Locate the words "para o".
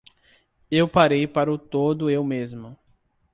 1.27-1.59